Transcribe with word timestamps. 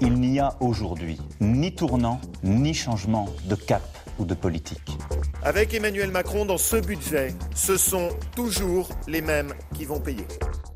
Il 0.00 0.14
n'y 0.14 0.38
a 0.38 0.54
aujourd'hui 0.60 1.18
ni 1.40 1.74
tournant, 1.74 2.20
ni 2.44 2.72
changement 2.72 3.26
de 3.46 3.56
cap 3.56 3.82
ou 4.18 4.24
de 4.24 4.34
politique. 4.34 4.96
Avec 5.42 5.74
Emmanuel 5.74 6.12
Macron 6.12 6.44
dans 6.44 6.58
ce 6.58 6.76
budget, 6.76 7.34
ce 7.54 7.76
sont 7.76 8.10
toujours 8.36 8.88
les 9.08 9.20
mêmes 9.20 9.52
qui 9.74 9.84
vont 9.84 10.00
payer. 10.00 10.26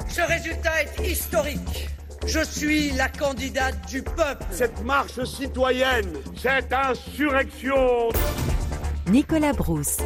Ce 0.09 0.23
résultat 0.23 0.82
est 0.82 1.09
historique. 1.09 1.89
Je 2.27 2.45
suis 2.45 2.91
la 2.93 3.09
candidate 3.09 3.77
du 3.89 4.03
peuple. 4.03 4.45
Cette 4.50 4.85
marche 4.85 5.23
citoyenne, 5.25 6.12
cette 6.36 6.73
insurrection. 6.73 8.09
Nicolas 9.09 9.52
Brousse. 9.52 9.98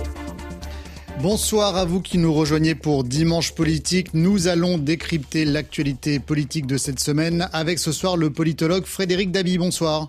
Bonsoir 1.22 1.76
à 1.76 1.86
vous 1.86 2.02
qui 2.02 2.18
nous 2.18 2.32
rejoignez 2.32 2.74
pour 2.74 3.02
Dimanche 3.02 3.54
Politique. 3.54 4.12
Nous 4.12 4.48
allons 4.48 4.76
décrypter 4.76 5.46
l'actualité 5.46 6.18
politique 6.18 6.66
de 6.66 6.76
cette 6.76 7.00
semaine 7.00 7.48
avec 7.54 7.78
ce 7.78 7.90
soir 7.90 8.18
le 8.18 8.30
politologue 8.30 8.84
Frédéric 8.84 9.32
Dabi. 9.32 9.56
Bonsoir. 9.56 10.08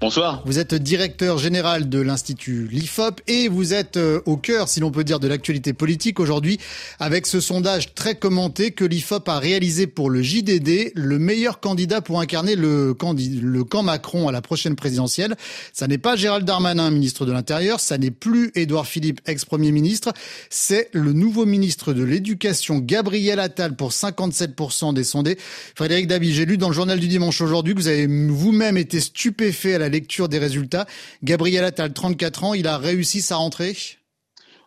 Bonsoir. 0.00 0.42
Vous 0.46 0.58
êtes 0.58 0.74
directeur 0.74 1.36
général 1.36 1.90
de 1.90 2.00
l'Institut 2.00 2.66
LIFOP 2.72 3.20
et 3.26 3.48
vous 3.48 3.74
êtes 3.74 3.98
euh, 3.98 4.22
au 4.24 4.38
cœur, 4.38 4.66
si 4.66 4.80
l'on 4.80 4.90
peut 4.90 5.04
dire, 5.04 5.20
de 5.20 5.28
l'actualité 5.28 5.74
politique 5.74 6.20
aujourd'hui 6.20 6.58
avec 6.98 7.26
ce 7.26 7.38
sondage 7.38 7.94
très 7.94 8.14
commenté 8.14 8.70
que 8.70 8.86
l'IFOP 8.86 9.28
a 9.28 9.38
réalisé 9.38 9.86
pour 9.86 10.08
le 10.08 10.22
JDD, 10.22 10.92
le 10.94 11.18
meilleur 11.18 11.60
candidat 11.60 12.00
pour 12.00 12.18
incarner 12.18 12.56
le, 12.56 12.96
le 12.96 13.64
camp 13.64 13.82
Macron 13.82 14.26
à 14.26 14.32
la 14.32 14.40
prochaine 14.40 14.74
présidentielle. 14.74 15.36
Ça 15.74 15.86
n'est 15.86 15.98
pas 15.98 16.16
Gérald 16.16 16.46
Darmanin, 16.46 16.90
ministre 16.90 17.26
de 17.26 17.32
l'Intérieur, 17.32 17.78
ça 17.78 17.98
n'est 17.98 18.10
plus 18.10 18.52
Édouard 18.54 18.86
Philippe, 18.86 19.20
ex-premier 19.26 19.70
ministre, 19.70 20.14
c'est 20.48 20.88
le 20.92 21.12
nouveau 21.12 21.44
ministre 21.44 21.92
de 21.92 22.04
l'Éducation, 22.04 22.78
Gabriel 22.78 23.38
Attal, 23.38 23.76
pour 23.76 23.90
57% 23.90 24.94
des 24.94 25.04
sondés. 25.04 25.36
Frédéric 25.74 26.06
Dabi, 26.06 26.32
j'ai 26.32 26.46
lu 26.46 26.56
dans 26.56 26.68
le 26.68 26.74
journal 26.74 26.98
du 26.98 27.08
dimanche 27.08 27.42
aujourd'hui 27.42 27.74
que 27.74 27.80
vous 27.80 27.88
avez 27.88 28.06
vous-même 28.06 28.78
été 28.78 28.98
stupéfait 28.98 29.74
à 29.74 29.78
la 29.78 29.89
lecture 29.90 30.28
des 30.28 30.38
résultats. 30.38 30.86
Gabriel 31.22 31.64
Attal, 31.64 31.92
34 31.92 32.44
ans, 32.44 32.54
il 32.54 32.66
a 32.66 32.78
réussi 32.78 33.20
sa 33.20 33.36
rentrée? 33.36 33.76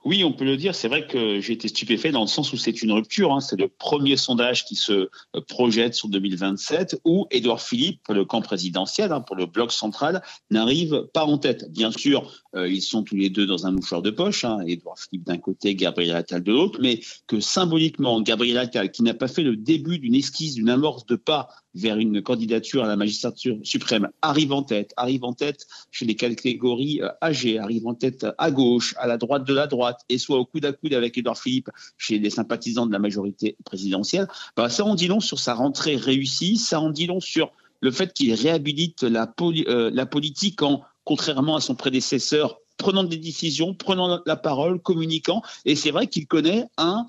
Oui, 0.06 0.26
on 0.26 0.34
peut 0.34 0.44
le 0.44 0.58
dire. 0.58 0.76
C'est 0.76 0.90
vrai 0.90 1.08
que 1.08 1.40
j'ai 1.40 1.54
été 1.54 1.70
stupéfait 1.70 2.12
dans 2.12 2.22
le 2.22 2.28
sens 2.28 2.52
où 2.52 2.58
c'est 2.58 2.82
une 2.82 2.92
rupture. 2.92 3.34
Hein. 3.34 3.40
C'est 3.40 3.56
le 3.56 3.70
premier 3.70 4.18
sondage 4.18 4.66
qui 4.66 4.76
se 4.76 4.92
euh, 4.92 5.10
projette 5.48 5.94
sur 5.94 6.10
2027 6.10 7.00
où 7.06 7.26
Édouard 7.32 7.62
Philippe, 7.62 8.02
le 8.10 8.26
camp 8.26 8.42
présidentiel, 8.42 9.14
hein, 9.14 9.22
pour 9.22 9.38
le 9.38 9.46
bloc 9.46 9.72
central, 9.72 10.22
n'arrive 10.52 11.08
pas 11.14 11.26
en 11.26 11.38
tête. 11.38 11.72
Bien 11.72 11.92
sûr, 11.92 12.44
euh, 12.56 12.68
ils 12.68 12.82
sont 12.82 13.04
tous 13.04 13.16
les 13.16 13.30
deux 13.30 13.46
dans 13.46 13.66
un 13.66 13.72
mouchoir 13.72 14.02
de 14.02 14.12
poche. 14.12 14.44
Hein. 14.44 14.60
Édouard 14.68 15.00
Philippe 15.00 15.26
d'un 15.26 15.38
côté, 15.38 15.74
Gabriel 15.74 16.18
Attal 16.18 16.44
de 16.44 16.52
l'autre. 16.52 16.80
Mais 16.82 17.00
que 17.28 17.40
symboliquement, 17.40 18.20
Gabriel 18.20 18.58
Attal, 18.58 18.92
qui 18.92 19.04
n'a 19.04 19.14
pas 19.14 19.30
fait 19.30 19.44
le 19.44 19.56
début 19.56 20.00
d'une 20.00 20.16
esquisse, 20.16 20.56
d'une 20.56 20.70
amorce 20.70 21.06
de 21.06 21.16
pas 21.16 21.48
vers 21.76 21.98
une 21.98 22.22
candidature 22.22 22.84
à 22.84 22.88
la 22.88 22.96
magistrature 22.96 23.58
suprême, 23.64 24.10
arrive 24.22 24.54
en 24.54 24.64
tête, 24.64 24.94
arrive 24.98 25.24
en 25.24 25.34
tête 25.34 25.68
chez 25.92 26.06
les 26.06 26.16
catégories 26.16 27.02
euh, 27.02 27.10
âgées, 27.22 27.60
arrive 27.60 27.88
en 27.88 27.94
tête 27.94 28.26
à 28.38 28.52
gauche, 28.52 28.96
à 28.98 29.08
la 29.08 29.18
droite 29.18 29.46
de 29.46 29.54
la 29.54 29.68
droite, 29.68 30.02
et 30.10 30.18
soit 30.18 30.38
au 30.38 30.46
coude 30.46 30.66
à 30.66 30.74
coude 30.74 30.94
avec 30.94 31.18
Edouard 31.18 31.38
Philippe 31.38 31.70
chez 31.98 32.20
les 32.20 32.30
sympathisants 32.30 32.86
de 32.86 32.92
la 32.92 33.00
majorité 33.00 33.58
présidentielle, 33.66 34.28
bah, 34.56 34.70
ça 34.70 34.86
en 34.86 34.96
dit 34.96 35.08
long 35.08 35.20
sur 35.20 35.40
sa 35.40 35.54
rentrée 35.54 35.96
réussie, 35.96 36.58
ça 36.58 36.80
en 36.80 36.90
dit 36.90 37.08
long 37.08 37.20
sur 37.20 37.52
le 37.82 37.92
fait 37.92 38.14
qu'il 38.14 38.34
réhabilite 38.34 39.04
la, 39.04 39.34
euh, 39.42 39.92
la 39.94 40.06
politique 40.06 40.62
en, 40.62 40.82
contrairement 41.04 41.56
à 41.56 41.62
son 41.62 41.76
prédécesseur, 41.76 42.60
prenant 42.78 43.04
des 43.04 43.18
décisions, 43.18 43.74
prenant 43.74 44.22
la 44.26 44.36
parole, 44.36 44.80
communiquant, 44.82 45.42
et 45.66 45.76
c'est 45.76 45.92
vrai 45.92 46.08
qu'il 46.08 46.28
connaît 46.28 46.66
un 46.78 47.06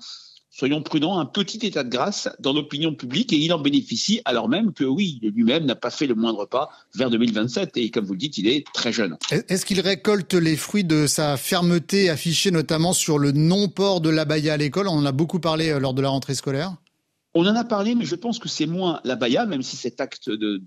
soyons 0.55 0.81
prudents, 0.81 1.19
un 1.19 1.25
petit 1.25 1.65
état 1.65 1.83
de 1.83 1.89
grâce 1.89 2.29
dans 2.39 2.53
l'opinion 2.53 2.93
publique 2.93 3.33
et 3.33 3.35
il 3.35 3.51
en 3.51 3.59
bénéficie 3.59 4.21
alors 4.23 4.47
même 4.47 4.71
que 4.71 4.85
oui, 4.85 5.19
lui-même 5.21 5.65
n'a 5.65 5.75
pas 5.75 5.89
fait 5.89 6.07
le 6.07 6.15
moindre 6.15 6.45
pas 6.45 6.69
vers 6.95 7.09
2027 7.09 7.75
et 7.75 7.91
comme 7.91 8.05
vous 8.05 8.13
le 8.13 8.19
dites, 8.19 8.37
il 8.37 8.47
est 8.47 8.65
très 8.73 8.93
jeune. 8.93 9.17
Est-ce 9.31 9.65
qu'il 9.65 9.81
récolte 9.81 10.33
les 10.33 10.55
fruits 10.55 10.85
de 10.85 11.07
sa 11.07 11.35
fermeté 11.35 12.09
affichée 12.09 12.51
notamment 12.51 12.93
sur 12.93 13.19
le 13.19 13.33
non-port 13.33 13.99
de 13.99 14.09
l'abaya 14.09 14.53
à 14.53 14.57
l'école? 14.57 14.87
On 14.87 14.93
en 14.93 15.05
a 15.05 15.11
beaucoup 15.11 15.39
parlé 15.39 15.71
euh, 15.71 15.79
lors 15.79 15.93
de 15.93 16.01
la 16.01 16.09
rentrée 16.09 16.35
scolaire. 16.35 16.73
On 17.37 17.45
en 17.47 17.55
a 17.57 17.65
parlé, 17.65 17.95
mais 17.95 18.05
je 18.05 18.15
pense 18.15 18.39
que 18.39 18.47
c'est 18.47 18.65
moins 18.65 19.01
la 19.03 19.17
Baïa, 19.17 19.45
même 19.45 19.61
si 19.61 19.75
cet 19.75 19.99
acte 19.99 20.29
de, 20.29 20.63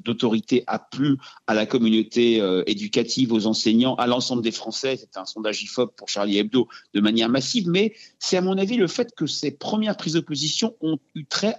d'autorité 0.00 0.64
a 0.66 0.80
plu 0.80 1.16
à 1.46 1.54
la 1.54 1.64
communauté 1.64 2.40
euh, 2.40 2.64
éducative, 2.66 3.32
aux 3.32 3.46
enseignants, 3.46 3.94
à 3.94 4.08
l'ensemble 4.08 4.42
des 4.42 4.50
Français. 4.50 4.96
C'est 4.98 5.16
un 5.16 5.26
sondage 5.26 5.62
IFOP 5.62 5.94
pour 5.96 6.08
Charlie 6.08 6.38
Hebdo 6.38 6.66
de 6.92 7.00
manière 7.00 7.28
massive, 7.28 7.68
mais 7.68 7.94
c'est 8.18 8.36
à 8.36 8.40
mon 8.40 8.58
avis 8.58 8.76
le 8.76 8.88
fait 8.88 9.14
que 9.14 9.26
ces 9.26 9.52
premières 9.52 9.96
prises 9.96 10.14
de 10.14 10.20
position 10.20 10.74
ont 10.80 10.98
eu 11.14 11.24
trait 11.24 11.54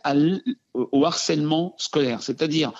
au 0.73 1.05
harcèlement 1.05 1.73
scolaire, 1.77 2.21
c'est-à-dire 2.21 2.73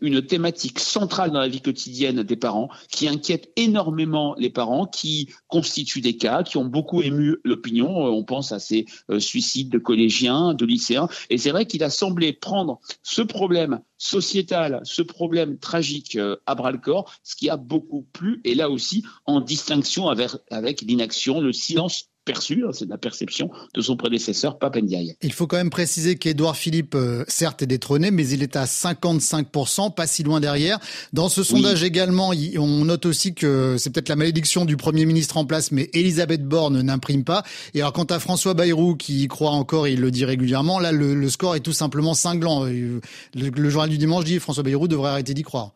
une 0.00 0.22
thématique 0.22 0.80
centrale 0.80 1.30
dans 1.30 1.40
la 1.40 1.48
vie 1.48 1.60
quotidienne 1.60 2.22
des 2.22 2.36
parents, 2.36 2.68
qui 2.90 3.08
inquiète 3.08 3.50
énormément 3.56 4.34
les 4.38 4.50
parents, 4.50 4.86
qui 4.86 5.28
constituent 5.48 6.00
des 6.00 6.16
cas, 6.16 6.42
qui 6.42 6.56
ont 6.56 6.64
beaucoup 6.64 7.02
ému 7.02 7.36
l'opinion. 7.44 8.06
Euh, 8.06 8.10
on 8.10 8.24
pense 8.24 8.52
à 8.52 8.58
ces 8.58 8.86
euh, 9.10 9.20
suicides 9.20 9.70
de 9.70 9.78
collégiens, 9.78 10.54
de 10.54 10.64
lycéens. 10.64 11.08
Et 11.30 11.38
c'est 11.38 11.50
vrai 11.50 11.66
qu'il 11.66 11.84
a 11.84 11.90
semblé 11.90 12.32
prendre 12.32 12.80
ce 13.02 13.22
problème 13.22 13.80
sociétal, 13.98 14.80
ce 14.84 15.02
problème 15.02 15.58
tragique 15.58 16.16
euh, 16.16 16.36
à 16.46 16.54
bras 16.54 16.72
le 16.72 16.78
corps, 16.78 17.12
ce 17.22 17.36
qui 17.36 17.48
a 17.48 17.56
beaucoup 17.56 18.06
plu, 18.12 18.40
et 18.44 18.54
là 18.54 18.68
aussi 18.68 19.04
en 19.26 19.40
distinction 19.40 20.08
avec, 20.08 20.30
avec 20.50 20.80
l'inaction, 20.82 21.40
le 21.40 21.52
silence 21.52 22.11
perçu, 22.24 22.64
hein, 22.66 22.70
c'est 22.72 22.84
de 22.84 22.90
la 22.90 22.98
perception 22.98 23.50
de 23.74 23.80
son 23.80 23.96
prédécesseur 23.96 24.58
Pape 24.58 24.76
Ndiaye. 24.76 25.16
Il 25.22 25.32
faut 25.32 25.46
quand 25.46 25.56
même 25.56 25.70
préciser 25.70 26.16
qu'Édouard 26.16 26.56
Philippe, 26.56 26.94
euh, 26.94 27.24
certes, 27.28 27.62
est 27.62 27.66
détrôné, 27.66 28.10
mais 28.10 28.28
il 28.28 28.42
est 28.42 28.56
à 28.56 28.64
55%, 28.64 29.94
pas 29.94 30.06
si 30.06 30.22
loin 30.22 30.40
derrière. 30.40 30.78
Dans 31.12 31.28
ce 31.28 31.42
sondage 31.42 31.82
également, 31.82 32.32
on 32.58 32.84
note 32.84 33.06
aussi 33.06 33.34
que 33.34 33.76
c'est 33.78 33.90
peut-être 33.90 34.08
la 34.08 34.16
malédiction 34.16 34.64
du 34.64 34.76
Premier 34.76 35.06
ministre 35.06 35.36
en 35.36 35.44
place, 35.44 35.72
mais 35.72 35.90
Elisabeth 35.92 36.44
Borne 36.44 36.80
n'imprime 36.82 37.24
pas. 37.24 37.42
Et 37.74 37.80
alors 37.80 37.92
quant 37.92 38.04
à 38.04 38.18
François 38.18 38.54
Bayrou, 38.54 38.96
qui 38.96 39.24
y 39.24 39.28
croit 39.28 39.50
encore, 39.50 39.88
il 39.88 40.00
le 40.00 40.10
dit 40.10 40.24
régulièrement, 40.24 40.78
là, 40.78 40.92
le, 40.92 41.28
score 41.28 41.56
est 41.56 41.60
tout 41.60 41.72
simplement 41.72 42.14
cinglant. 42.14 42.64
Le, 42.64 43.00
le 43.34 43.70
journal 43.70 43.90
du 43.90 43.98
dimanche 43.98 44.24
dit 44.24 44.38
François 44.38 44.62
Bayrou 44.62 44.88
devrait 44.88 45.10
arrêter 45.10 45.34
d'y 45.34 45.42
croire. 45.42 45.72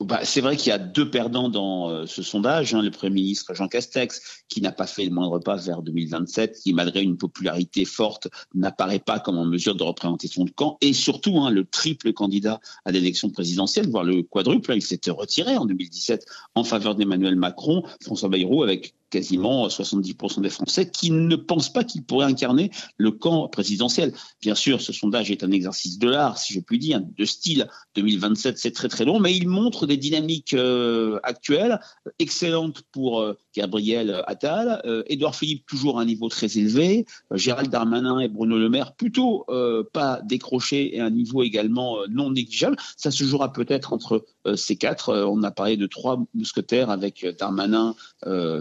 Bah, 0.00 0.20
c'est 0.24 0.40
vrai 0.40 0.56
qu'il 0.56 0.70
y 0.70 0.72
a 0.72 0.78
deux 0.78 1.10
perdants 1.10 1.50
dans 1.50 1.90
euh, 1.90 2.06
ce 2.06 2.22
sondage. 2.22 2.72
Hein. 2.72 2.80
le 2.80 2.90
Premier 2.90 3.16
ministre 3.16 3.52
Jean 3.54 3.68
Castex, 3.68 4.42
qui 4.48 4.62
n'a 4.62 4.72
pas 4.72 4.86
fait 4.86 5.04
le 5.04 5.10
moindre 5.10 5.38
pas 5.40 5.56
vers 5.56 5.82
2027, 5.82 6.58
qui 6.62 6.72
malgré 6.72 7.02
une 7.02 7.18
popularité 7.18 7.84
forte 7.84 8.28
n'apparaît 8.54 8.98
pas 8.98 9.20
comme 9.20 9.36
en 9.36 9.44
mesure 9.44 9.74
de 9.74 9.82
représenter 9.82 10.26
son 10.26 10.46
camp, 10.46 10.78
et 10.80 10.94
surtout 10.94 11.38
hein, 11.40 11.50
le 11.50 11.66
triple 11.66 12.14
candidat 12.14 12.60
à 12.86 12.92
l'élection 12.92 13.28
présidentielle, 13.28 13.90
voire 13.90 14.04
le 14.04 14.22
quadruple. 14.22 14.72
il 14.74 14.82
s'était 14.82 15.10
retiré 15.10 15.58
en 15.58 15.66
2017 15.66 16.24
en 16.54 16.64
faveur 16.64 16.94
d'Emmanuel 16.94 17.36
Macron, 17.36 17.82
François 18.02 18.30
Bayrou, 18.30 18.62
avec 18.62 18.94
quasiment 19.10 19.66
70% 19.68 20.40
des 20.40 20.50
Français 20.50 20.90
qui 20.90 21.10
ne 21.10 21.36
pensent 21.36 21.72
pas 21.72 21.84
qu'il 21.84 22.04
pourrait 22.04 22.26
incarner 22.26 22.70
le 22.96 23.10
camp 23.10 23.48
présidentiel. 23.48 24.12
Bien 24.40 24.54
sûr, 24.54 24.80
ce 24.80 24.92
sondage 24.92 25.30
est 25.30 25.44
un 25.44 25.50
exercice 25.50 25.98
de 25.98 26.08
l'art, 26.08 26.38
si 26.38 26.52
je 26.54 26.60
puis 26.60 26.78
dire, 26.78 27.00
de 27.00 27.24
style. 27.24 27.68
2027, 27.96 28.58
c'est 28.58 28.70
très 28.70 28.88
très 28.88 29.04
long, 29.04 29.20
mais 29.20 29.36
il 29.36 29.48
montre 29.48 29.86
des 29.86 29.96
dynamiques 29.96 30.54
euh, 30.54 31.18
actuelles 31.22 31.80
excellentes 32.18 32.82
pour 32.92 33.20
euh, 33.20 33.36
Gabriel 33.54 34.22
Attal, 34.26 34.80
euh, 34.84 35.02
Édouard 35.06 35.34
Philippe 35.34 35.66
toujours 35.66 35.98
à 35.98 36.02
un 36.02 36.04
niveau 36.04 36.28
très 36.28 36.56
élevé, 36.58 37.04
Gérald 37.32 37.70
Darmanin 37.70 38.20
et 38.20 38.28
Bruno 38.28 38.58
Le 38.58 38.68
Maire 38.68 38.94
plutôt 38.94 39.44
pas 39.92 40.20
décrochés 40.22 40.96
et 40.96 41.00
un 41.00 41.10
niveau 41.10 41.42
également 41.42 41.98
non 42.08 42.30
négligeable. 42.30 42.76
Ça 42.96 43.10
se 43.10 43.24
jouera 43.24 43.52
peut-être 43.52 43.92
entre 43.92 44.24
ces 44.54 44.76
quatre. 44.76 45.12
on 45.28 45.42
a 45.42 45.50
parlé 45.50 45.76
de 45.76 45.86
trois 45.86 46.22
mousquetaires 46.34 46.90
avec 46.90 47.26
Darmanin, 47.38 47.94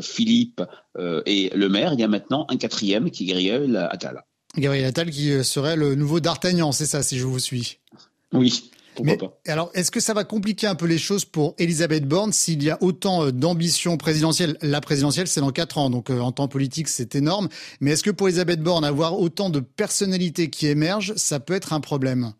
Philippe 0.02 0.39
euh, 0.98 1.22
et 1.26 1.52
le 1.56 1.70
maire, 1.70 1.94
il 1.94 2.00
y 2.00 2.04
a 2.04 2.08
maintenant 2.08 2.46
un 2.50 2.58
quatrième 2.58 3.10
qui 3.12 3.24
est 3.24 3.28
Gabriel 3.28 3.76
Attal. 3.92 4.24
Gabriel 4.58 4.86
Attal 4.86 5.10
qui 5.10 5.32
euh, 5.32 5.44
serait 5.44 5.76
le 5.76 5.96
nouveau 5.96 6.20
D'Artagnan, 6.20 6.72
c'est 6.72 6.86
ça, 6.86 7.04
si 7.04 7.18
je 7.18 7.26
vous 7.26 7.40
suis 7.40 7.80
Oui. 8.34 8.72
Mais, 9.02 9.18
alors, 9.47 9.72
est-ce 9.76 9.91
que 9.91 10.02
ça 10.02 10.14
va 10.14 10.26
compliquer 10.26 10.68
un 10.68 10.76
peu 10.76 10.86
les 10.86 10.97
choses 10.97 11.24
pour 11.24 11.56
Elisabeth 11.58 12.06
Borne 12.06 12.34
s'il 12.34 12.62
y 12.62 12.70
a 12.70 12.78
autant 12.82 13.24
euh, 13.24 13.32
d'ambition 13.32 13.96
présidentielle? 13.96 14.58
La 14.62 14.82
présidentielle, 14.82 15.28
c'est 15.28 15.40
dans 15.40 15.52
quatre 15.52 15.78
ans, 15.78 15.90
donc 15.90 16.09
en 16.09 16.34
temps 16.34 16.50
politique, 16.50 16.90
c'est 16.90 17.16
énorme. 17.16 17.47
Mais 17.80 17.92
est-ce 17.92 18.03
que 18.03 18.12
pour 18.12 18.28
Elisabeth 18.28 18.62
Borne, 18.62 18.84
avoir 18.84 19.18
autant 19.18 19.50
de 19.50 19.62
personnalités 19.62 20.50
qui 20.50 20.68
émergent, 20.68 21.14
ça 21.16 21.40
peut 21.40 21.53
être 21.53 21.72
un 21.72 21.80
problème? 21.80 22.34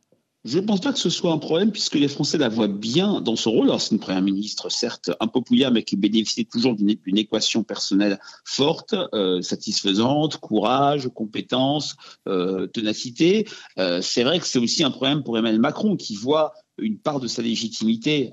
Je 0.46 0.60
ne 0.60 0.66
pense 0.66 0.80
pas 0.80 0.94
que 0.94 1.00
ce 1.00 1.10
soit 1.10 1.34
un 1.34 1.38
problème 1.38 1.72
puisque 1.72 1.96
les 1.96 2.08
Français 2.08 2.38
la 2.38 2.48
voient 2.48 2.70
bien 2.70 3.20
dans 3.20 3.36
son 3.36 3.52
rôle. 3.52 3.68
Alors 3.68 3.82
c'est 3.82 3.94
une 3.94 4.00
première 4.00 4.22
ministre 4.22 4.70
certes 4.70 5.12
impopulaire 5.20 5.72
mais 5.72 5.84
qui 5.84 5.98
bénéficie 5.98 6.46
toujours 6.46 6.76
d'une 6.76 7.18
équation 7.18 7.64
personnelle 7.64 8.20
forte, 8.46 8.96
euh, 9.14 9.42
satisfaisante, 9.42 10.38
courage, 10.38 11.10
compétence, 11.14 11.98
euh, 12.28 12.68
ténacité. 12.68 13.48
Euh, 13.78 14.02
c'est 14.02 14.24
vrai 14.24 14.40
que 14.40 14.48
c'est 14.48 14.60
aussi 14.60 14.84
un 14.84 14.92
problème 14.92 15.24
pour 15.24 15.38
Emmanuel 15.38 15.60
Macron 15.60 15.98
qui 15.98 16.16
voit 16.16 16.54
une 16.78 16.98
part 16.98 17.20
de 17.20 17.28
sa 17.28 17.42
légitimité, 17.42 18.32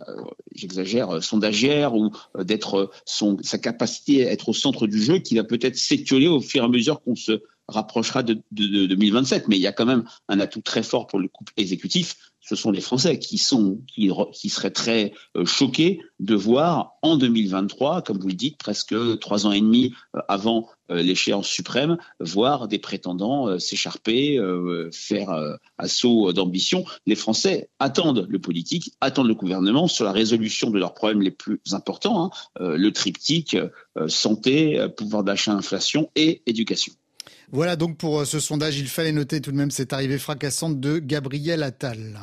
j'exagère, 0.54 1.20
sondagière 1.20 1.96
ou 1.96 2.12
d'être 2.38 2.92
son 3.04 3.38
sa 3.42 3.58
capacité 3.58 4.28
à 4.28 4.30
être 4.30 4.50
au 4.50 4.52
centre 4.52 4.86
du 4.86 5.02
jeu 5.02 5.18
qui 5.18 5.34
va 5.34 5.42
peut-être 5.42 5.76
s'étioler 5.76 6.28
au 6.28 6.40
fur 6.40 6.62
et 6.62 6.64
à 6.64 6.68
mesure 6.68 7.02
qu'on 7.02 7.16
se 7.16 7.42
rapprochera 7.68 8.22
de, 8.22 8.42
2027. 8.52 9.48
Mais 9.48 9.56
il 9.56 9.62
y 9.62 9.66
a 9.66 9.72
quand 9.72 9.86
même 9.86 10.04
un 10.28 10.40
atout 10.40 10.62
très 10.62 10.82
fort 10.82 11.06
pour 11.06 11.18
le 11.18 11.28
couple 11.28 11.52
exécutif, 11.56 12.16
ce 12.46 12.54
sont 12.54 12.70
les 12.70 12.80
Français 12.80 13.18
qui 13.18 13.38
sont 13.38 13.80
qui, 13.88 14.10
qui 14.32 14.48
seraient 14.48 14.70
très 14.70 15.12
euh, 15.36 15.44
choqués 15.44 16.00
de 16.20 16.36
voir 16.36 16.92
en 17.02 17.16
2023, 17.16 18.02
comme 18.02 18.18
vous 18.18 18.28
le 18.28 18.34
dites, 18.34 18.56
presque 18.56 18.94
trois 19.18 19.46
ans 19.46 19.52
et 19.52 19.60
demi 19.60 19.94
euh, 20.14 20.20
avant 20.28 20.68
euh, 20.92 21.02
l'échéance 21.02 21.48
suprême, 21.48 21.98
voir 22.20 22.68
des 22.68 22.78
prétendants 22.78 23.58
s'écharper, 23.58 24.38
faire 24.92 25.58
assaut 25.78 26.32
d'ambition. 26.32 26.84
Les 27.06 27.16
Français 27.16 27.68
attendent 27.80 28.26
le 28.28 28.38
politique, 28.38 28.92
attendent 29.00 29.28
le 29.28 29.34
gouvernement 29.34 29.88
sur 29.88 30.04
la 30.04 30.12
résolution 30.12 30.70
de 30.70 30.78
leurs 30.78 30.94
problèmes 30.94 31.22
les 31.22 31.30
plus 31.32 31.60
importants, 31.72 32.30
hein, 32.60 32.76
le 32.76 32.90
triptyque 32.90 33.56
santé, 34.06 34.86
pouvoir 34.96 35.24
d'achat, 35.24 35.52
inflation 35.52 36.10
et 36.14 36.42
éducation. 36.46 36.92
Voilà 37.52 37.76
donc 37.76 37.96
pour 37.96 38.26
ce 38.26 38.40
sondage, 38.40 38.78
il 38.78 38.88
fallait 38.88 39.12
noter 39.12 39.40
tout 39.40 39.52
de 39.52 39.56
même 39.56 39.70
cette 39.70 39.92
arrivée 39.92 40.18
fracassante 40.18 40.80
de 40.80 40.98
Gabriel 40.98 41.62
Attal. 41.62 42.20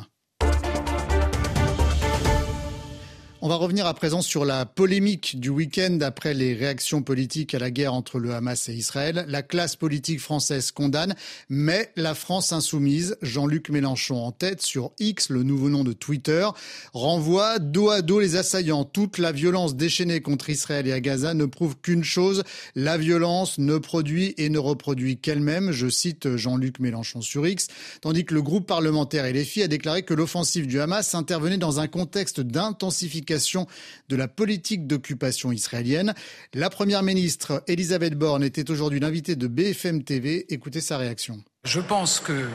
On 3.46 3.48
va 3.48 3.56
revenir 3.56 3.86
à 3.86 3.92
présent 3.92 4.22
sur 4.22 4.46
la 4.46 4.64
polémique 4.64 5.38
du 5.38 5.50
week-end 5.50 5.98
après 6.00 6.32
les 6.32 6.54
réactions 6.54 7.02
politiques 7.02 7.52
à 7.52 7.58
la 7.58 7.70
guerre 7.70 7.92
entre 7.92 8.18
le 8.18 8.32
Hamas 8.32 8.70
et 8.70 8.72
Israël. 8.72 9.26
La 9.28 9.42
classe 9.42 9.76
politique 9.76 10.20
française 10.20 10.70
condamne, 10.70 11.14
mais 11.50 11.92
la 11.94 12.14
France 12.14 12.52
insoumise, 12.52 13.18
Jean-Luc 13.20 13.68
Mélenchon 13.68 14.16
en 14.16 14.32
tête 14.32 14.62
sur 14.62 14.92
X, 14.98 15.28
le 15.28 15.42
nouveau 15.42 15.68
nom 15.68 15.84
de 15.84 15.92
Twitter, 15.92 16.48
renvoie 16.94 17.58
dos 17.58 17.90
à 17.90 18.00
dos 18.00 18.18
les 18.18 18.36
assaillants. 18.36 18.84
Toute 18.84 19.18
la 19.18 19.30
violence 19.30 19.76
déchaînée 19.76 20.22
contre 20.22 20.48
Israël 20.48 20.86
et 20.86 20.92
à 20.92 21.00
Gaza 21.00 21.34
ne 21.34 21.44
prouve 21.44 21.76
qu'une 21.76 22.02
chose, 22.02 22.44
la 22.74 22.96
violence 22.96 23.58
ne 23.58 23.76
produit 23.76 24.32
et 24.38 24.48
ne 24.48 24.58
reproduit 24.58 25.18
qu'elle-même. 25.18 25.70
Je 25.70 25.90
cite 25.90 26.34
Jean-Luc 26.38 26.80
Mélenchon 26.80 27.20
sur 27.20 27.46
X, 27.46 27.66
tandis 28.00 28.24
que 28.24 28.32
le 28.32 28.40
groupe 28.40 28.66
parlementaire 28.66 29.30
filles 29.44 29.64
a 29.64 29.68
déclaré 29.68 30.02
que 30.02 30.14
l'offensive 30.14 30.66
du 30.66 30.80
Hamas 30.80 31.14
intervenait 31.14 31.58
dans 31.58 31.78
un 31.78 31.88
contexte 31.88 32.40
d'intensification 32.40 33.33
de 34.08 34.16
la 34.16 34.28
politique 34.28 34.86
d'occupation 34.86 35.52
israélienne. 35.52 36.14
La 36.52 36.70
première 36.70 37.02
ministre 37.02 37.62
Elisabeth 37.66 38.14
Borne 38.14 38.44
était 38.44 38.70
aujourd'hui 38.70 39.00
l'invitée 39.00 39.36
de 39.36 39.46
BFM 39.46 40.04
TV. 40.04 40.46
Écoutez 40.52 40.80
sa 40.80 40.98
réaction. 40.98 41.42
Je 41.64 41.80
pense 41.80 42.20
que 42.20 42.46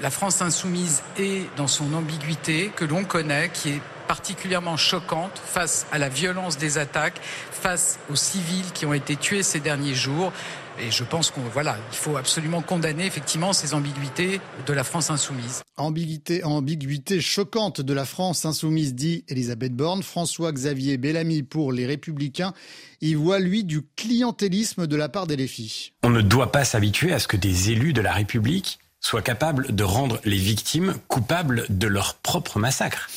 la 0.00 0.10
France 0.10 0.42
insoumise 0.42 1.02
est 1.18 1.44
dans 1.56 1.68
son 1.68 1.94
ambiguïté 1.94 2.72
que 2.74 2.84
l'on 2.84 3.04
connaît, 3.04 3.50
qui 3.52 3.70
est 3.70 3.80
particulièrement 4.08 4.76
choquante 4.76 5.40
face 5.44 5.86
à 5.92 5.98
la 5.98 6.08
violence 6.08 6.58
des 6.58 6.78
attaques, 6.78 7.20
face 7.52 7.98
aux 8.10 8.16
civils 8.16 8.72
qui 8.74 8.86
ont 8.86 8.92
été 8.92 9.16
tués 9.16 9.42
ces 9.42 9.60
derniers 9.60 9.94
jours. 9.94 10.32
Et 10.80 10.90
je 10.90 11.04
pense 11.04 11.30
qu'on 11.30 11.40
voilà, 11.42 11.76
il 11.92 11.96
faut 11.96 12.16
absolument 12.16 12.60
condamner 12.60 13.06
effectivement 13.06 13.52
ces 13.52 13.74
ambiguïtés 13.74 14.40
de 14.66 14.72
la 14.72 14.82
France 14.82 15.10
insoumise. 15.10 15.62
Ambiguïté, 15.76 16.42
ambiguïté 16.42 17.20
choquante 17.20 17.80
de 17.80 17.94
la 17.94 18.04
France 18.04 18.44
insoumise, 18.44 18.94
dit 18.94 19.24
Elisabeth 19.28 19.74
Borne. 19.74 20.02
François-Xavier 20.02 20.96
Bellamy 20.96 21.44
pour 21.44 21.72
les 21.72 21.86
Républicains, 21.86 22.54
il 23.00 23.16
voit 23.16 23.38
lui 23.38 23.62
du 23.62 23.82
clientélisme 23.96 24.88
de 24.88 24.96
la 24.96 25.08
part 25.08 25.28
des 25.28 25.36
LFI. 25.36 25.92
On 26.02 26.10
ne 26.10 26.22
doit 26.22 26.50
pas 26.50 26.64
s'habituer 26.64 27.12
à 27.12 27.20
ce 27.20 27.28
que 27.28 27.36
des 27.36 27.70
élus 27.70 27.92
de 27.92 28.00
la 28.00 28.12
République 28.12 28.80
soient 29.00 29.22
capables 29.22 29.74
de 29.74 29.84
rendre 29.84 30.20
les 30.24 30.38
victimes 30.38 30.96
coupables 31.06 31.66
de 31.68 31.86
leur 31.86 32.14
propre 32.16 32.58
massacre. 32.58 33.08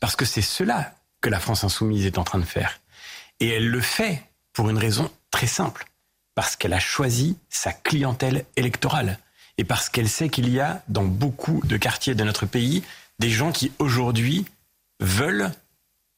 Parce 0.00 0.16
que 0.16 0.24
c'est 0.24 0.40
cela 0.40 0.94
que 1.20 1.28
la 1.28 1.40
France 1.40 1.62
insoumise 1.62 2.06
est 2.06 2.18
en 2.18 2.24
train 2.24 2.38
de 2.38 2.44
faire. 2.44 2.80
Et 3.38 3.48
elle 3.48 3.68
le 3.68 3.80
fait 3.80 4.22
pour 4.52 4.70
une 4.70 4.78
raison 4.78 5.10
très 5.30 5.46
simple 5.46 5.84
parce 6.34 6.56
qu'elle 6.56 6.72
a 6.72 6.80
choisi 6.80 7.36
sa 7.48 7.72
clientèle 7.72 8.44
électorale 8.56 9.18
et 9.58 9.64
parce 9.64 9.88
qu'elle 9.88 10.08
sait 10.08 10.28
qu'il 10.28 10.48
y 10.48 10.60
a 10.60 10.82
dans 10.88 11.04
beaucoup 11.04 11.60
de 11.64 11.76
quartiers 11.76 12.14
de 12.14 12.24
notre 12.24 12.46
pays 12.46 12.82
des 13.18 13.30
gens 13.30 13.52
qui 13.52 13.72
aujourd'hui 13.78 14.46
veulent 15.00 15.50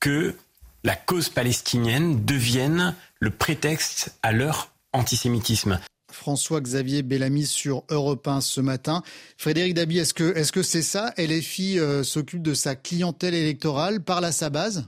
que 0.01 0.37
la 0.85 0.97
cause 0.97 1.29
palestinienne 1.29 2.25
devienne 2.25 2.95
le 3.19 3.31
prétexte 3.31 4.15
à 4.23 4.33
leur 4.33 4.71
antisémitisme. 4.93 5.81
François-Xavier 6.13 7.03
Bellamy 7.03 7.45
sur 7.45 7.83
Europe 7.89 8.29
1 8.29 8.41
ce 8.41 8.61
matin. 8.61 9.03
Frédéric 9.37 9.75
Dabi, 9.75 9.99
est-ce 9.99 10.15
que 10.53 10.63
c'est 10.63 10.83
ça? 10.83 11.13
LFI 11.19 11.79
euh, 11.79 12.05
s'occupe 12.05 12.43
de 12.43 12.55
sa 12.55 12.77
clientèle 12.77 13.35
électorale, 13.35 14.01
parle 14.01 14.25
à 14.27 14.33
sa 14.33 14.49
base? 14.49 14.87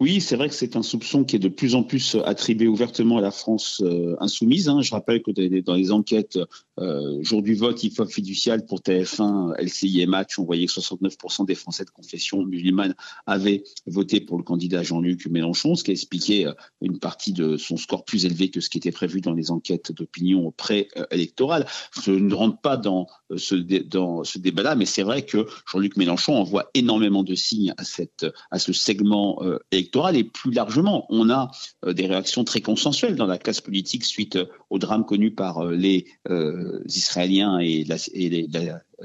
Oui, 0.00 0.20
c'est 0.20 0.36
vrai 0.36 0.48
que 0.48 0.54
c'est 0.54 0.76
un 0.76 0.82
soupçon 0.82 1.24
qui 1.24 1.36
est 1.36 1.40
de 1.40 1.48
plus 1.48 1.74
en 1.74 1.82
plus 1.82 2.16
attribué 2.24 2.68
ouvertement 2.68 3.18
à 3.18 3.20
la 3.20 3.30
France 3.30 3.80
euh, 3.84 4.16
insoumise. 4.20 4.68
Hein. 4.68 4.80
Je 4.82 4.92
rappelle 4.92 5.22
que 5.22 5.60
dans 5.60 5.74
les 5.74 5.92
enquêtes, 5.92 6.38
euh, 6.78 7.22
jour 7.22 7.42
du 7.42 7.54
vote, 7.54 7.82
IFOP 7.82 8.08
fiducial 8.08 8.64
pour 8.66 8.80
TF1, 8.80 9.54
LCI 9.60 10.00
et 10.00 10.06
Match, 10.06 10.38
on 10.38 10.44
voyait 10.44 10.66
que 10.66 10.72
69% 10.72 11.46
des 11.46 11.54
Français 11.54 11.84
de 11.84 11.90
confession 11.90 12.44
musulmane 12.44 12.94
avaient 13.26 13.64
voté 13.86 14.20
pour 14.20 14.38
le 14.38 14.44
candidat 14.44 14.82
Jean-Luc 14.82 15.26
Mélenchon, 15.26 15.74
ce 15.74 15.84
qui 15.84 15.90
expliquait 15.90 16.46
euh, 16.46 16.52
une 16.80 16.98
partie 16.98 17.32
de 17.32 17.56
son 17.56 17.76
score 17.76 18.04
plus 18.04 18.26
élevé 18.26 18.50
que 18.50 18.60
ce 18.60 18.68
qui 18.68 18.78
était 18.78 18.92
prévu 18.92 19.20
dans 19.20 19.34
les 19.34 19.50
enquêtes 19.50 19.92
d'opinion 19.92 20.52
pré-électorales. 20.56 21.66
Je 22.02 22.12
ne 22.12 22.34
rentre 22.34 22.60
pas 22.60 22.76
dans 22.76 23.06
ce, 23.36 23.54
dans 23.54 24.24
ce 24.24 24.38
débat-là, 24.38 24.74
mais 24.74 24.86
c'est 24.86 25.02
vrai 25.02 25.22
que 25.22 25.46
Jean-Luc 25.70 25.96
Mélenchon 25.96 26.34
envoie 26.34 26.70
énormément 26.74 27.22
de 27.22 27.34
signes 27.34 27.74
à, 27.76 28.58
ce 28.58 28.72
segment 28.72 29.40
électoral 29.70 30.16
et 30.16 30.24
plus 30.24 30.52
largement, 30.52 31.06
on 31.08 31.30
a 31.30 31.50
euh, 31.84 31.92
des 31.92 32.06
réactions 32.06 32.44
très 32.44 32.60
consensuelles 32.60 33.16
dans 33.16 33.26
la 33.26 33.38
classe 33.38 33.60
politique 33.60 34.04
suite 34.04 34.36
euh, 34.36 34.46
au 34.70 34.78
drame 34.78 35.04
connu 35.04 35.32
par 35.32 35.58
euh, 35.58 35.74
les 35.74 36.06
Israéliens 36.86 37.58
et 37.58 37.84
la, 37.84 37.96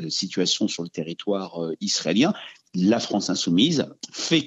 situation 0.09 0.67
sur 0.67 0.83
le 0.83 0.89
territoire 0.89 1.59
israélien 1.79 2.33
la 2.75 2.99
France 2.99 3.29
insoumise 3.29 3.85
fait 4.11 4.45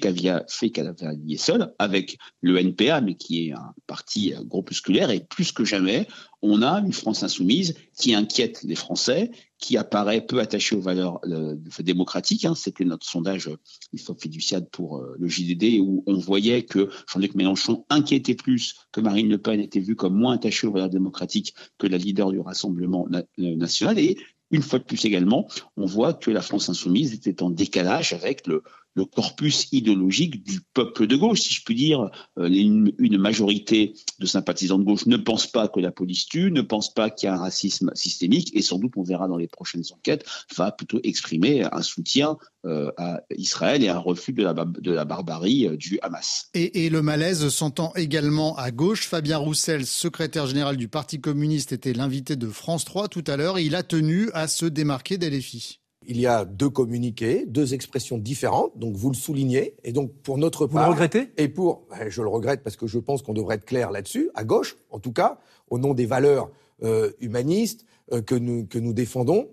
est 1.33 1.37
seule 1.37 1.73
avec 1.79 2.17
le 2.41 2.57
NPA, 2.57 3.01
mais 3.01 3.15
qui 3.15 3.47
est 3.47 3.53
un 3.53 3.73
parti 3.85 4.33
groupusculaire, 4.45 5.11
et 5.11 5.21
plus 5.21 5.51
que 5.51 5.63
jamais, 5.63 6.07
on 6.41 6.61
a 6.61 6.79
une 6.81 6.93
France 6.93 7.23
insoumise 7.23 7.75
qui 7.97 8.13
inquiète 8.13 8.61
les 8.63 8.75
Français, 8.75 9.31
qui 9.59 9.75
apparaît 9.77 10.25
peu 10.25 10.39
attachée 10.39 10.75
aux 10.75 10.81
valeurs 10.81 11.19
euh, 11.25 11.55
démocratiques. 11.79 12.45
Hein. 12.45 12.53
C'était 12.53 12.85
notre 12.85 13.07
sondage 13.07 13.47
euh, 13.47 13.57
il 13.91 13.99
faut 13.99 14.13
fiduciade 14.13 14.69
pour 14.69 14.97
euh, 14.97 15.15
le 15.17 15.27
JDD, 15.27 15.79
où 15.79 16.03
on 16.05 16.17
voyait 16.17 16.63
que 16.63 16.89
Jean-Luc 17.11 17.33
Mélenchon 17.33 17.85
inquiétait 17.89 18.35
plus 18.35 18.75
que 18.91 19.01
Marine 19.01 19.29
Le 19.29 19.39
Pen 19.39 19.59
était 19.59 19.79
vue 19.79 19.95
comme 19.95 20.15
moins 20.15 20.35
attachée 20.35 20.67
aux 20.67 20.71
valeurs 20.71 20.89
démocratiques 20.89 21.55
que 21.77 21.87
la 21.87 21.97
leader 21.97 22.31
du 22.31 22.39
Rassemblement 22.39 23.07
national. 23.37 23.97
Une 24.51 24.61
fois 24.61 24.79
de 24.79 24.83
plus 24.83 25.03
également, 25.05 25.47
on 25.75 25.85
voit 25.85 26.13
que 26.13 26.31
la 26.31 26.41
France 26.41 26.69
insoumise 26.69 27.13
était 27.13 27.43
en 27.43 27.49
décalage 27.49 28.13
avec 28.13 28.47
le, 28.47 28.63
le 28.97 29.05
corpus 29.05 29.67
idéologique 29.71 30.43
du 30.43 30.59
peuple 30.73 31.05
de 31.05 31.15
gauche, 31.15 31.41
si 31.41 31.53
je 31.53 31.63
puis 31.63 31.75
dire. 31.75 32.09
Euh, 32.39 32.49
une, 32.49 33.17
majorité 33.17 33.93
de 34.19 34.25
sympathisants 34.25 34.77
de 34.77 34.83
gauche 34.83 35.05
ne 35.05 35.17
pense 35.17 35.47
pas 35.47 35.67
que 35.67 35.79
la 35.79 35.91
police 35.91 36.25
tue, 36.25 36.51
ne 36.51 36.61
pense 36.61 36.93
pas 36.93 37.09
qu'il 37.09 37.27
y 37.27 37.29
a 37.29 37.35
un 37.35 37.39
racisme 37.39 37.91
systémique, 37.93 38.51
et 38.53 38.61
sans 38.61 38.77
doute, 38.77 38.93
on 38.95 39.03
verra 39.03 39.27
dans 39.27 39.37
les 39.37 39.47
prochaines 39.47 39.83
enquêtes, 39.91 40.25
va 40.55 40.71
plutôt 40.71 40.99
exprimer 41.03 41.63
un 41.71 41.81
soutien 41.81 42.37
euh, 42.65 42.91
à 42.97 43.21
Israël 43.35 43.83
et 43.83 43.89
un 43.89 43.97
refus 43.97 44.33
de 44.33 44.43
la, 44.43 45.05
barbarie 45.05 45.67
euh, 45.67 45.77
du 45.77 45.99
Hamas. 46.01 46.49
Et, 46.53 46.89
le 46.89 47.01
malaise 47.01 47.49
s'entend 47.49 47.91
également 47.95 48.55
à 48.55 48.71
gauche. 48.71 49.07
Fabien 49.07 49.37
Roussel, 49.37 49.85
secrétaire 49.85 50.47
général 50.47 50.77
du 50.77 50.87
Parti 50.87 51.19
communiste, 51.19 51.71
était 51.71 51.93
l'invité 51.93 52.35
de 52.35 52.47
France 52.47 52.85
3 52.85 53.07
tout 53.09 53.23
à 53.27 53.37
l'heure, 53.37 53.59
il 53.59 53.75
a 53.75 53.83
tenu 53.83 54.29
à 54.33 54.47
se 54.47 54.65
démarquer 54.65 55.17
des 55.17 55.29
LFI 55.29 55.79
il 56.07 56.19
y 56.19 56.25
a 56.25 56.45
deux 56.45 56.69
communiqués, 56.69 57.45
deux 57.45 57.73
expressions 57.73 58.17
différentes, 58.17 58.77
donc 58.77 58.95
vous 58.95 59.09
le 59.09 59.15
soulignez. 59.15 59.75
Et 59.83 59.91
donc 59.91 60.13
pour 60.23 60.37
notre 60.37 60.65
part. 60.65 60.85
Vous 60.85 60.89
le 60.89 60.95
regrettez? 60.95 61.31
Et 61.37 61.49
pour. 61.49 61.85
Ben, 61.89 62.09
je 62.09 62.21
le 62.21 62.29
regrette 62.29 62.63
parce 62.63 62.77
que 62.77 62.87
je 62.87 62.97
pense 62.97 63.21
qu'on 63.21 63.33
devrait 63.33 63.55
être 63.55 63.65
clair 63.65 63.91
là-dessus, 63.91 64.29
à 64.33 64.43
gauche 64.43 64.77
en 64.89 64.99
tout 64.99 65.11
cas, 65.11 65.37
au 65.69 65.79
nom 65.79 65.93
des 65.93 66.05
valeurs 66.05 66.49
euh, 66.83 67.11
humanistes 67.19 67.85
euh, 68.13 68.21
que, 68.21 68.35
nous, 68.35 68.65
que 68.65 68.79
nous 68.79 68.93
défendons. 68.93 69.49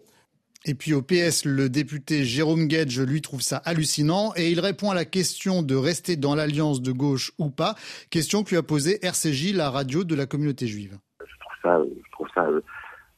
Et 0.66 0.74
puis 0.74 0.94
au 0.94 1.02
PS, 1.02 1.44
le 1.44 1.68
député 1.68 2.24
Jérôme 2.24 2.68
Gage, 2.68 2.98
lui, 3.00 3.20
trouve 3.20 3.42
ça 3.42 3.58
hallucinant 3.58 4.32
et 4.34 4.50
il 4.50 4.60
répond 4.60 4.90
à 4.90 4.94
la 4.94 5.04
question 5.04 5.62
de 5.62 5.74
rester 5.74 6.16
dans 6.16 6.34
l'alliance 6.34 6.80
de 6.80 6.90
gauche 6.90 7.32
ou 7.38 7.50
pas, 7.50 7.74
question 8.08 8.44
que 8.44 8.50
lui 8.50 8.56
a 8.56 8.62
posée 8.62 9.04
RCJ, 9.04 9.52
la 9.52 9.70
radio 9.70 10.04
de 10.04 10.14
la 10.14 10.24
communauté 10.24 10.66
juive. 10.66 10.96
Je 11.20 11.38
trouve 11.38 11.52
ça, 11.62 11.82
je 11.84 12.10
trouve 12.12 12.28
ça 12.34 12.46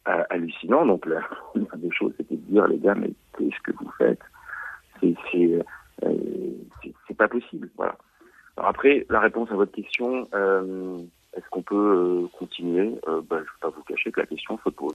hallucinant. 0.07 0.87
Donc 0.87 1.07
la 1.07 1.21
première 1.53 1.77
des 1.77 1.91
choses, 1.91 2.13
c'était 2.17 2.37
de 2.37 2.53
dire, 2.53 2.67
les 2.67 2.79
gars, 2.79 2.95
mais 2.95 3.11
qu'est-ce 3.39 3.61
que 3.63 3.73
vous 3.79 3.91
faites? 3.99 4.21
Euh, 5.05 5.63
C'est 7.09 7.17
pas 7.17 7.29
possible. 7.29 7.71
Voilà. 7.77 7.97
Alors 8.57 8.71
après, 8.71 9.07
la 9.11 9.21
réponse 9.21 9.51
à 9.51 9.55
votre 9.55 9.73
question, 9.73 10.29
euh, 10.35 10.99
est-ce 11.37 11.45
qu'on 11.51 11.63
peut 11.63 11.75
euh, 11.75 12.39
continuer? 12.39 12.95
Ben, 13.07 13.23
Je 13.31 13.35
ne 13.35 13.41
vais 13.41 13.47
pas 13.61 13.71
vous 13.71 13.83
cacher 13.83 14.11
que 14.11 14.21
la 14.21 14.27
question 14.27 14.59
se 14.65 14.71
pose. 14.71 14.93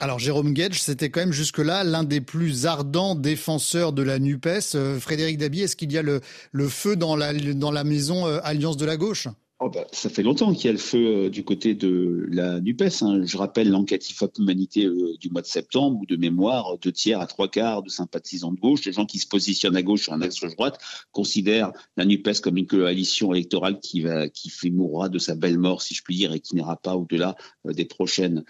Alors 0.00 0.18
Jérôme 0.18 0.52
Gage, 0.52 0.82
c'était 0.82 1.10
quand 1.10 1.20
même 1.20 1.32
jusque-là 1.32 1.84
l'un 1.84 2.02
des 2.02 2.20
plus 2.20 2.66
ardents 2.66 3.14
défenseurs 3.14 3.92
de 3.92 4.02
la 4.02 4.18
NUPES. 4.18 4.98
Frédéric 4.98 5.38
Dabi, 5.38 5.62
est-ce 5.62 5.76
qu'il 5.76 5.92
y 5.92 5.98
a 5.98 6.02
le, 6.02 6.20
le, 6.50 6.68
feu 6.68 6.96
dans 6.96 7.14
la, 7.14 7.32
dans 7.32 7.70
la 7.70 7.84
maison 7.84 8.24
Alliance 8.42 8.76
de 8.76 8.86
la 8.86 8.96
gauche? 8.96 9.28
Bah, 9.72 9.86
ça 9.92 10.08
fait 10.10 10.22
longtemps 10.22 10.52
qu'il 10.52 10.66
y 10.66 10.68
a 10.68 10.72
le 10.72 10.78
feu 10.78 11.06
euh, 11.06 11.30
du 11.30 11.44
côté 11.44 11.74
de 11.74 12.26
la 12.28 12.60
NUPES. 12.60 13.02
Hein. 13.02 13.22
Je 13.24 13.36
rappelle 13.36 13.70
l'enquête 13.70 14.08
IFOP 14.10 14.38
Humanité 14.38 14.84
euh, 14.84 15.14
du 15.18 15.30
mois 15.30 15.42
de 15.42 15.46
septembre, 15.46 15.98
où 16.00 16.06
de 16.06 16.16
mémoire, 16.16 16.78
deux 16.78 16.92
tiers 16.92 17.20
à 17.20 17.26
trois 17.26 17.48
quarts 17.48 17.82
de 17.82 17.88
sympathisants 17.88 18.52
de 18.52 18.60
gauche, 18.60 18.82
des 18.82 18.92
gens 18.92 19.06
qui 19.06 19.18
se 19.18 19.26
positionnent 19.26 19.76
à 19.76 19.82
gauche 19.82 20.02
sur 20.02 20.12
un 20.12 20.20
axe 20.20 20.40
droite, 20.40 20.78
considèrent 21.12 21.72
la 21.96 22.04
NUPES 22.04 22.40
comme 22.42 22.56
une 22.56 22.66
coalition 22.66 23.32
électorale 23.32 23.80
qui, 23.80 24.02
va, 24.02 24.28
qui 24.28 24.50
fait 24.50 24.70
mourra 24.70 25.08
de 25.08 25.18
sa 25.18 25.34
belle 25.34 25.58
mort, 25.58 25.82
si 25.82 25.94
je 25.94 26.02
puis 26.02 26.16
dire, 26.16 26.32
et 26.32 26.40
qui 26.40 26.54
n'ira 26.54 26.76
pas 26.76 26.96
au-delà 26.96 27.36
euh, 27.66 27.72
des, 27.72 27.84
prochaines, 27.84 28.44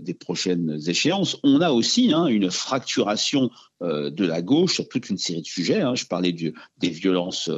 des 0.00 0.14
prochaines 0.14 0.78
échéances. 0.86 1.36
On 1.42 1.60
a 1.60 1.70
aussi 1.70 2.12
hein, 2.12 2.26
une 2.26 2.50
fracturation 2.50 3.50
de 3.80 4.26
la 4.26 4.42
gauche 4.42 4.74
sur 4.74 4.88
toute 4.88 5.08
une 5.08 5.18
série 5.18 5.42
de 5.42 5.46
sujets. 5.46 5.80
Hein. 5.80 5.94
Je 5.94 6.06
parlais 6.06 6.32
du, 6.32 6.52
des 6.78 6.88
violences 6.88 7.48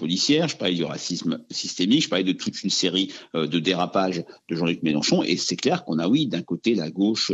policière, 0.00 0.48
je 0.48 0.56
parlais 0.56 0.74
du 0.74 0.84
racisme 0.84 1.44
systémique, 1.50 2.04
je 2.04 2.08
parlais 2.08 2.24
de 2.24 2.32
toute 2.32 2.62
une 2.62 2.70
série 2.70 3.12
euh, 3.34 3.46
de 3.46 3.58
dérapages 3.58 4.24
de 4.48 4.56
Jean-Luc 4.56 4.82
Mélenchon, 4.82 5.22
et 5.22 5.36
c'est 5.36 5.56
clair 5.56 5.84
qu'on 5.84 5.98
a, 5.98 6.08
oui, 6.08 6.26
d'un 6.26 6.42
côté 6.42 6.74
la 6.74 6.90
gauche 6.90 7.30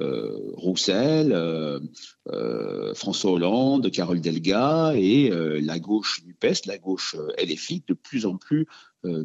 euh, 0.00 0.52
Roussel, 0.54 1.32
euh, 1.32 2.94
François 2.94 3.32
Hollande, 3.32 3.90
Carole 3.90 4.20
Delga, 4.20 4.94
et 4.96 5.30
la 5.30 5.78
gauche 5.78 6.22
NUPES, 6.26 6.66
la 6.66 6.78
gauche 6.78 7.16
LFI, 7.38 7.82
de 7.86 7.94
plus 7.94 8.26
en 8.26 8.36
plus 8.36 8.66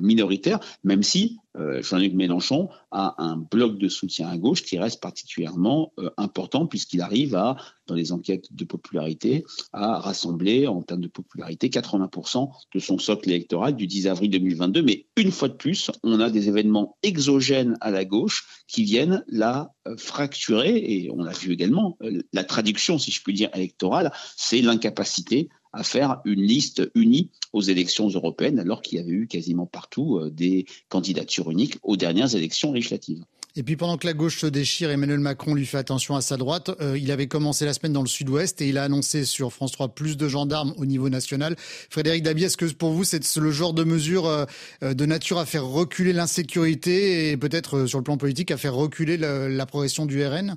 minoritaire, 0.02 0.60
même 0.84 1.04
si 1.04 1.40
euh, 1.58 1.82
Jean-Luc 1.82 2.14
Mélenchon 2.14 2.70
a 2.92 3.16
un 3.22 3.36
bloc 3.36 3.78
de 3.78 3.90
soutien 3.90 4.30
à 4.30 4.38
gauche 4.38 4.64
qui 4.64 4.78
reste 4.78 5.02
particulièrement 5.02 5.92
euh, 6.00 6.10
important 6.16 6.66
puisqu'il 6.66 7.02
arrive 7.02 7.36
à, 7.36 7.58
dans 7.88 7.96
les 7.96 8.14
enquêtes 8.14 8.54
de 8.54 8.64
popularité, 8.64 9.44
à 9.74 10.00
rassembler 10.00 10.68
en 10.68 10.82
termes 10.82 11.02
de 11.02 11.10
popularité 11.10 11.68
80% 11.68 12.50
de 12.74 12.80
son 12.80 12.98
socle 12.98 13.30
électoral 13.30 13.76
du 13.76 13.86
10 13.86 14.08
avril 14.08 14.30
2022. 14.32 14.82
Mais 14.82 15.08
une 15.18 15.32
fois 15.32 15.50
de 15.50 15.56
plus, 15.56 15.92
on 16.04 16.22
a 16.22 16.30
des 16.30 16.48
événements 16.48 16.98
exogènes 17.04 17.78
à 17.82 17.92
la 17.92 18.06
gauche 18.06 18.64
qui 18.68 18.84
viennent 18.84 19.24
la 19.28 19.74
euh, 19.88 19.98
fracturer 19.98 20.78
et 20.78 21.12
on 21.12 21.26
a 21.26 21.34
vu 21.34 21.52
également 21.52 21.98
la 22.32 22.44
traduction, 22.44 22.98
si 22.98 23.12
je 23.12 23.22
puis 23.22 23.34
dire, 23.34 23.50
électorale, 23.54 24.14
c'est 24.38 24.62
l'incapacité 24.62 25.50
à 25.74 25.84
faire 25.84 26.22
une 26.26 26.42
liste 26.42 26.90
unie 26.96 27.30
aux 27.54 27.62
élections 27.62 28.08
européennes 28.10 28.60
alors 28.60 28.82
qu'il 28.82 28.98
y 28.98 29.02
avait 29.02 29.12
eu 29.12 29.28
quasiment 29.28 29.66
partout 29.66 30.20
des 30.32 30.66
candidatures 30.90 31.52
unique 31.52 31.78
aux 31.84 31.98
dernières 31.98 32.36
élections 32.36 32.74
législatives. 32.74 33.24
Et 33.58 33.64
puis 33.64 33.76
pendant 33.76 33.98
que 33.98 34.08
la 34.08 34.14
gauche 34.14 34.40
se 34.40 34.48
déchire, 34.48 34.92
Emmanuel 34.92 35.20
Macron 35.20 35.54
lui 35.54 35.66
fait 35.66 35.78
attention 35.78 36.16
à 36.16 36.22
sa 36.22 36.38
droite. 36.38 36.72
Euh, 36.80 36.98
il 36.98 37.12
avait 37.12 37.28
commencé 37.28 37.66
la 37.66 37.74
semaine 37.74 37.92
dans 37.92 38.02
le 38.02 38.08
sud-ouest 38.08 38.62
et 38.62 38.70
il 38.70 38.78
a 38.78 38.84
annoncé 38.84 39.26
sur 39.26 39.52
France 39.52 39.74
3 39.74 39.90
plus 39.90 40.16
de 40.16 40.28
gendarmes 40.30 40.74
au 40.78 40.86
niveau 40.86 41.10
national. 41.10 41.56
Frédéric 41.90 42.24
Dabier, 42.24 42.46
est-ce 42.46 42.56
que 42.56 42.66
pour 42.66 42.92
vous 42.92 43.04
c'est 43.04 43.36
le 43.36 43.52
genre 43.52 43.74
de 43.74 43.84
mesure 43.84 44.26
euh, 44.26 44.46
euh, 44.84 44.94
de 44.94 45.06
nature 45.06 45.38
à 45.38 45.46
faire 45.46 45.66
reculer 45.66 46.14
l'insécurité 46.14 47.32
et 47.32 47.38
peut-être 47.38 47.88
sur 47.88 48.00
le 48.00 48.04
plan 48.04 48.18
politique 48.18 48.52
à 48.52 48.58
faire 48.58 48.74
reculer 48.74 49.18
la 49.18 49.66
progression 49.66 50.06
du 50.06 50.26
RN 50.26 50.56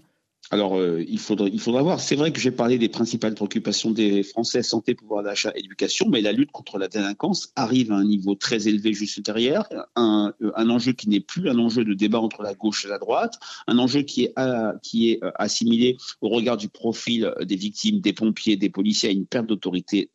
alors, 0.51 0.77
euh, 0.77 1.03
il, 1.09 1.19
faudra, 1.19 1.49
il 1.49 1.61
faudra 1.61 1.83
voir. 1.83 2.01
C'est 2.01 2.17
vrai 2.17 2.31
que 2.33 2.39
j'ai 2.39 2.51
parlé 2.51 2.79
des 2.79 2.89
principales 2.89 3.35
préoccupations 3.35 3.91
des 3.91 4.23
Français, 4.23 4.63
santé, 4.63 4.95
pouvoir 4.95 5.23
d'achat, 5.23 5.53
éducation, 5.55 6.09
mais 6.09 6.21
la 6.21 6.33
lutte 6.33 6.53
contre 6.53 6.79
la 6.79 6.89
délinquance 6.89 7.53
arrive 7.57 7.93
à 7.93 7.97
un 7.97 8.05
niveau 8.05 8.35
très 8.35 8.69
élevé 8.69 8.93
juste 8.93 9.25
derrière, 9.25 9.67
un, 9.97 10.33
euh, 10.43 10.53
un 10.57 10.69
enjeu 10.71 10.93
qui 10.93 11.09
n'est 11.09 11.21
plus 11.21 11.49
un 11.49 11.59
enjeu 11.59 11.85
de 11.85 11.95
débat 11.95 12.21
entre 12.21 12.43
la 12.43 12.55
gauche 12.55 12.85
et 12.85 12.89
la 12.89 12.99
droite, 12.99 13.39
un 13.67 13.79
enjeu 13.79 14.03
qui 14.03 14.25
est, 14.25 14.35
qui 14.83 15.11
est 15.11 15.25
euh, 15.25 15.31
assimilé 15.37 15.97
au 16.21 16.29
regard 16.29 16.57
du 16.57 16.69
profil 16.69 17.33
des 17.41 17.57
victimes, 17.57 18.01
des 18.01 18.13
pompiers, 18.13 18.57
des 18.57 18.71
policiers, 18.71 19.09
à 19.09 19.13
une 19.13 19.27
perte 19.27 19.47
d'autorité 19.47 20.11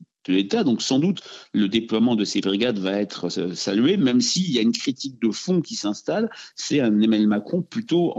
Donc 0.64 0.82
sans 0.82 1.00
doute 1.00 1.22
le 1.54 1.68
déploiement 1.68 2.16
de 2.16 2.24
ces 2.24 2.42
brigades 2.42 2.78
va 2.78 3.00
être 3.00 3.28
euh, 3.40 3.54
salué, 3.56 3.98
même 3.98 4.22
s'il 4.22 4.52
y 4.52 4.60
a 4.60 4.62
une 4.62 4.72
critique 4.72 5.20
de 5.22 5.32
fond 5.32 5.62
qui 5.62 5.76
s'installe. 5.76 6.30
C'est 6.56 6.80
un 6.80 7.00
Emmanuel 7.02 7.28
Macron 7.28 7.62
plutôt 7.62 8.14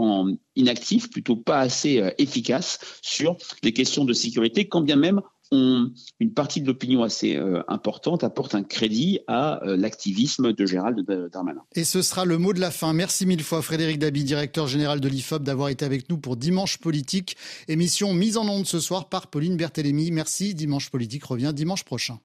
inactif, 0.55 1.09
plutôt 1.09 1.35
pas 1.35 1.59
assez 1.59 1.99
euh, 1.99 2.11
efficace 2.17 2.79
sur 3.01 3.37
les 3.63 3.73
questions 3.73 4.05
de 4.05 4.13
sécurité, 4.13 4.67
quand 4.67 4.81
bien 4.81 4.97
même 4.97 5.21
une 5.51 6.33
partie 6.33 6.61
de 6.61 6.67
l'opinion 6.67 7.03
assez 7.03 7.35
euh, 7.35 7.61
importante 7.67 8.23
apporte 8.23 8.55
un 8.55 8.63
crédit 8.63 9.19
à 9.27 9.59
l'activisme 9.65 10.53
de 10.53 10.65
Gérald 10.65 11.05
Darmanin. 11.31 11.61
Et 11.75 11.83
ce 11.83 12.01
sera 12.01 12.25
le 12.25 12.37
mot 12.37 12.53
de 12.53 12.59
la 12.59 12.71
fin. 12.71 12.93
Merci 12.93 13.25
mille 13.25 13.43
fois 13.43 13.61
Frédéric 13.61 13.99
Dabi, 13.99 14.23
directeur 14.23 14.67
général 14.67 14.99
de 14.99 15.07
l'IFOP, 15.07 15.43
d'avoir 15.43 15.69
été 15.69 15.85
avec 15.85 16.09
nous 16.09 16.17
pour 16.17 16.37
Dimanche 16.37 16.77
Politique, 16.77 17.37
émission 17.67 18.13
mise 18.13 18.37
en 18.37 18.47
onde 18.47 18.65
ce 18.65 18.79
soir 18.79 19.09
par 19.09 19.27
Pauline 19.27 19.57
Berthélémy. 19.57 20.11
Merci. 20.11 20.53
Dimanche 20.53 20.89
Politique 20.89 21.23
revient 21.25 21.51
dimanche 21.53 21.83
prochain. 21.83 22.19